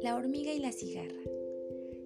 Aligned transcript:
La 0.00 0.14
hormiga 0.16 0.52
y 0.52 0.60
la 0.60 0.70
cigarra. 0.70 1.08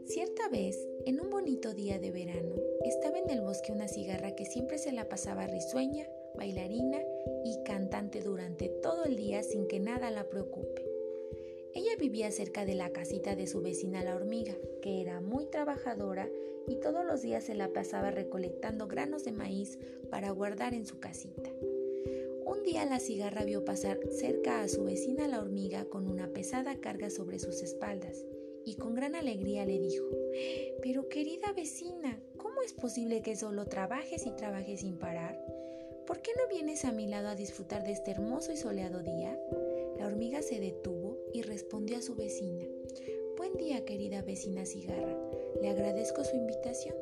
Cierta 0.06 0.48
vez, 0.48 0.78
en 1.04 1.20
un 1.20 1.28
bonito 1.28 1.74
día 1.74 1.98
de 1.98 2.10
verano, 2.10 2.54
estaba 2.84 3.18
en 3.18 3.28
el 3.28 3.42
bosque 3.42 3.72
una 3.72 3.88
cigarra 3.88 4.34
que 4.34 4.46
siempre 4.46 4.78
se 4.78 4.92
la 4.92 5.08
pasaba 5.10 5.46
risueña, 5.46 6.08
bailarina 6.34 6.98
y 7.44 7.62
cantante 7.64 8.22
durante 8.22 8.68
todo 8.68 9.04
el 9.04 9.16
día 9.16 9.42
sin 9.42 9.66
que 9.66 9.80
nada 9.80 10.10
la 10.10 10.30
preocupe. 10.30 10.85
Vivía 11.98 12.30
cerca 12.30 12.66
de 12.66 12.74
la 12.74 12.90
casita 12.90 13.34
de 13.36 13.46
su 13.46 13.62
vecina 13.62 14.04
la 14.04 14.14
hormiga, 14.14 14.54
que 14.82 15.00
era 15.00 15.22
muy 15.22 15.46
trabajadora 15.46 16.28
y 16.68 16.76
todos 16.76 17.06
los 17.06 17.22
días 17.22 17.44
se 17.44 17.54
la 17.54 17.72
pasaba 17.72 18.10
recolectando 18.10 18.86
granos 18.86 19.24
de 19.24 19.32
maíz 19.32 19.78
para 20.10 20.30
guardar 20.30 20.74
en 20.74 20.84
su 20.84 21.00
casita. 21.00 21.50
Un 22.44 22.62
día 22.64 22.84
la 22.84 23.00
cigarra 23.00 23.44
vio 23.44 23.64
pasar 23.64 23.98
cerca 24.10 24.60
a 24.60 24.68
su 24.68 24.84
vecina 24.84 25.26
la 25.26 25.40
hormiga 25.40 25.86
con 25.86 26.06
una 26.06 26.28
pesada 26.28 26.76
carga 26.80 27.08
sobre 27.08 27.38
sus 27.38 27.62
espaldas 27.62 28.26
y 28.66 28.74
con 28.74 28.94
gran 28.94 29.14
alegría 29.14 29.64
le 29.64 29.78
dijo, 29.78 30.04
Pero 30.82 31.08
querida 31.08 31.52
vecina, 31.52 32.20
¿cómo 32.36 32.60
es 32.60 32.74
posible 32.74 33.22
que 33.22 33.36
solo 33.36 33.64
trabajes 33.64 34.26
y 34.26 34.32
trabajes 34.32 34.80
sin 34.80 34.98
parar? 34.98 35.42
¿Por 36.06 36.20
qué 36.20 36.32
no 36.36 36.46
vienes 36.48 36.84
a 36.84 36.92
mi 36.92 37.06
lado 37.06 37.28
a 37.28 37.34
disfrutar 37.34 37.84
de 37.84 37.92
este 37.92 38.10
hermoso 38.10 38.52
y 38.52 38.56
soleado 38.56 39.02
día? 39.02 39.40
La 39.98 40.06
hormiga 40.06 40.42
se 40.42 40.60
detuvo 40.60 41.05
y 41.32 41.42
respondió 41.42 41.98
a 41.98 42.02
su 42.02 42.14
vecina. 42.14 42.64
Buen 43.36 43.56
día, 43.56 43.84
querida 43.84 44.22
vecina 44.22 44.64
cigarra. 44.64 45.16
Le 45.60 45.68
agradezco 45.68 46.24
su 46.24 46.36
invitación, 46.36 46.94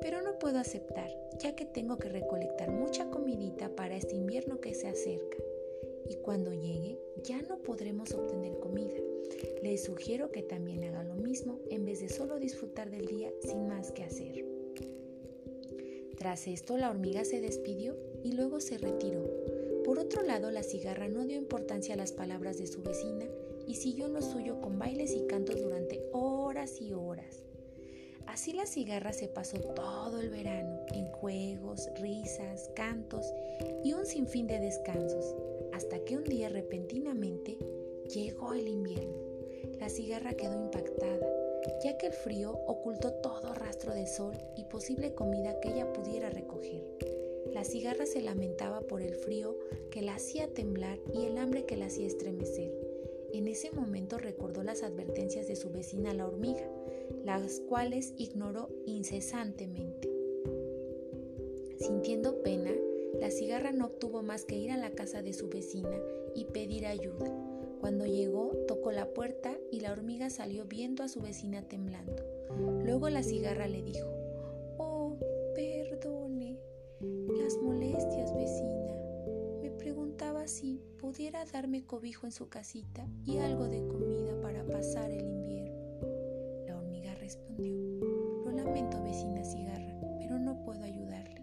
pero 0.00 0.22
no 0.22 0.38
puedo 0.38 0.58
aceptar, 0.58 1.10
ya 1.38 1.54
que 1.54 1.64
tengo 1.64 1.98
que 1.98 2.08
recolectar 2.08 2.70
mucha 2.70 3.08
comidita 3.10 3.74
para 3.74 3.96
este 3.96 4.16
invierno 4.16 4.60
que 4.60 4.74
se 4.74 4.88
acerca. 4.88 5.38
Y 6.08 6.16
cuando 6.16 6.52
llegue, 6.52 6.98
ya 7.22 7.40
no 7.42 7.58
podremos 7.58 8.12
obtener 8.12 8.58
comida. 8.58 8.98
Le 9.62 9.78
sugiero 9.78 10.30
que 10.30 10.42
también 10.42 10.84
haga 10.84 11.04
lo 11.04 11.14
mismo 11.14 11.60
en 11.70 11.84
vez 11.84 12.00
de 12.00 12.08
solo 12.08 12.38
disfrutar 12.38 12.90
del 12.90 13.06
día 13.06 13.32
sin 13.40 13.66
más 13.68 13.92
que 13.92 14.04
hacer. 14.04 14.44
Tras 16.18 16.46
esto, 16.46 16.76
la 16.76 16.90
hormiga 16.90 17.24
se 17.24 17.40
despidió 17.40 17.96
y 18.22 18.32
luego 18.32 18.60
se 18.60 18.76
retiró, 18.76 19.24
por 19.84 19.98
otro 19.98 20.22
lado, 20.22 20.50
la 20.50 20.62
cigarra 20.62 21.08
no 21.08 21.24
dio 21.24 21.36
importancia 21.36 21.94
a 21.94 21.96
las 21.96 22.12
palabras 22.12 22.58
de 22.58 22.66
su 22.66 22.82
vecina 22.82 23.26
y 23.70 23.74
siguió 23.76 24.08
lo 24.08 24.20
suyo 24.20 24.60
con 24.60 24.80
bailes 24.80 25.14
y 25.14 25.28
cantos 25.28 25.62
durante 25.62 26.02
horas 26.10 26.80
y 26.80 26.92
horas. 26.92 27.44
Así 28.26 28.52
la 28.52 28.66
cigarra 28.66 29.12
se 29.12 29.28
pasó 29.28 29.58
todo 29.60 30.20
el 30.20 30.28
verano 30.28 30.80
en 30.92 31.06
juegos, 31.12 31.88
risas, 32.00 32.68
cantos 32.74 33.32
y 33.84 33.92
un 33.92 34.06
sinfín 34.06 34.48
de 34.48 34.58
descansos, 34.58 35.36
hasta 35.72 36.00
que 36.00 36.16
un 36.16 36.24
día 36.24 36.48
repentinamente 36.48 37.58
llegó 38.12 38.54
el 38.54 38.66
invierno. 38.66 39.14
La 39.78 39.88
cigarra 39.88 40.34
quedó 40.34 40.60
impactada, 40.60 41.28
ya 41.84 41.96
que 41.96 42.08
el 42.08 42.12
frío 42.12 42.58
ocultó 42.66 43.12
todo 43.22 43.54
rastro 43.54 43.94
de 43.94 44.08
sol 44.08 44.36
y 44.56 44.64
posible 44.64 45.14
comida 45.14 45.60
que 45.60 45.68
ella 45.68 45.92
pudiera 45.92 46.28
recoger. 46.28 46.82
La 47.54 47.62
cigarra 47.62 48.06
se 48.06 48.20
lamentaba 48.20 48.80
por 48.80 49.00
el 49.00 49.14
frío 49.14 49.56
que 49.92 50.02
la 50.02 50.16
hacía 50.16 50.48
temblar 50.48 50.98
y 51.14 51.26
el 51.26 51.38
hambre 51.38 51.66
que 51.66 51.76
la 51.76 51.86
hacía 51.86 52.08
estremecer. 52.08 52.89
En 53.32 53.46
ese 53.48 53.70
momento 53.70 54.18
recordó 54.18 54.62
las 54.62 54.82
advertencias 54.82 55.46
de 55.46 55.56
su 55.56 55.70
vecina 55.70 56.12
la 56.14 56.26
hormiga, 56.26 56.68
las 57.24 57.60
cuales 57.60 58.14
ignoró 58.16 58.68
incesantemente. 58.86 60.08
Sintiendo 61.78 62.42
pena, 62.42 62.72
la 63.20 63.30
cigarra 63.30 63.72
no 63.72 63.86
obtuvo 63.86 64.22
más 64.22 64.44
que 64.44 64.56
ir 64.56 64.70
a 64.70 64.76
la 64.76 64.90
casa 64.90 65.22
de 65.22 65.32
su 65.32 65.48
vecina 65.48 65.96
y 66.34 66.44
pedir 66.46 66.86
ayuda. 66.86 67.32
Cuando 67.80 68.04
llegó, 68.04 68.52
tocó 68.68 68.92
la 68.92 69.14
puerta 69.14 69.56
y 69.70 69.80
la 69.80 69.92
hormiga 69.92 70.28
salió 70.28 70.66
viendo 70.66 71.02
a 71.02 71.08
su 71.08 71.20
vecina 71.20 71.62
temblando. 71.66 72.22
Luego 72.84 73.08
la 73.08 73.22
cigarra 73.22 73.68
le 73.68 73.82
dijo, 73.82 74.19
darme 81.46 81.84
cobijo 81.84 82.26
en 82.26 82.32
su 82.32 82.48
casita 82.48 83.06
y 83.24 83.38
algo 83.38 83.66
de 83.68 83.86
comida 83.86 84.40
para 84.42 84.64
pasar 84.66 85.10
el 85.10 85.26
invierno. 85.26 85.78
La 86.66 86.76
hormiga 86.76 87.14
respondió, 87.14 87.74
lo 88.44 88.52
lamento, 88.52 89.02
vecina 89.02 89.42
cigarra, 89.44 89.98
pero 90.18 90.38
no 90.38 90.62
puedo 90.62 90.82
ayudarle, 90.82 91.42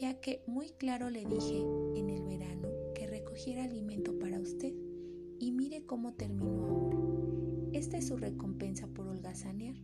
ya 0.00 0.14
que 0.20 0.42
muy 0.46 0.70
claro 0.70 1.10
le 1.10 1.24
dije 1.24 1.58
en 1.94 2.10
el 2.10 2.22
verano 2.24 2.68
que 2.94 3.06
recogiera 3.06 3.64
alimento 3.64 4.18
para 4.18 4.40
usted 4.40 4.72
y 5.38 5.52
mire 5.52 5.84
cómo 5.84 6.14
terminó 6.14 6.66
ahora. 6.66 6.98
Esta 7.72 7.98
es 7.98 8.08
su 8.08 8.16
recompensa 8.16 8.86
por 8.86 9.08
holgazanear 9.08 9.76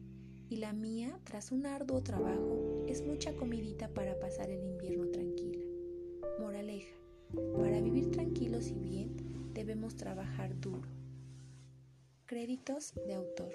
y 0.48 0.56
la 0.56 0.72
mía, 0.72 1.20
tras 1.24 1.52
un 1.52 1.66
arduo 1.66 2.02
trabajo, 2.02 2.84
es 2.88 3.06
mucha 3.06 3.36
comidita 3.36 3.88
para 3.88 4.18
pasar 4.18 4.50
el 4.50 4.64
invierno 4.64 5.06
tranquila. 5.08 5.64
Moraleja, 6.40 6.99
para 7.80 7.90
vivir 7.90 8.10
tranquilos 8.10 8.68
y 8.68 8.74
bien 8.74 9.54
debemos 9.54 9.96
trabajar 9.96 10.54
duro. 10.60 10.86
Créditos 12.26 12.92
de 13.06 13.14
autor. 13.14 13.54